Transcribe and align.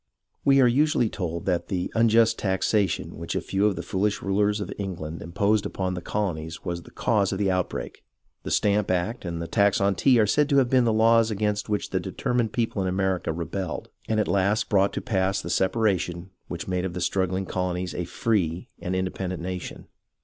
We 0.43 0.59
are 0.61 0.67
usually 0.67 1.09
told 1.09 1.45
that 1.45 1.67
the 1.67 1.91
unjust 1.93 2.39
taxation 2.39 3.17
which 3.19 3.35
a 3.35 3.39
few 3.39 3.67
of 3.67 3.75
the 3.75 3.83
foolish 3.83 4.23
rulers 4.23 4.59
of 4.59 4.73
England 4.79 5.21
imposed 5.21 5.63
upon 5.63 5.93
the 5.93 6.01
colo 6.01 6.33
nies 6.33 6.65
was 6.65 6.81
the 6.81 6.89
cause 6.89 7.31
of 7.31 7.37
the 7.37 7.51
outbreak. 7.51 8.03
The 8.41 8.49
Stamp 8.49 8.89
Act 8.89 9.25
and 9.25 9.39
the 9.39 9.45
tax 9.45 9.79
on 9.79 9.93
tea 9.93 10.19
are 10.19 10.25
said 10.25 10.49
to 10.49 10.57
have 10.57 10.71
been 10.71 10.85
the 10.85 10.91
laws 10.91 11.29
against 11.29 11.69
which 11.69 11.91
the 11.91 11.99
determined 11.99 12.51
people 12.51 12.81
in 12.81 12.87
America 12.87 13.31
rebelled 13.31 13.89
and 14.09 14.19
at 14.19 14.27
last 14.27 14.69
brought 14.69 14.91
to 14.93 15.01
pass 15.01 15.39
the 15.39 15.51
separation 15.51 16.31
which 16.47 16.67
made 16.67 16.83
of 16.83 16.93
the 16.95 16.99
strugghng 16.99 17.47
colonies 17.47 17.93
a 17.93 18.05
free 18.05 18.69
and 18.79 18.95
independent 18.95 19.43
nation. 19.43 19.85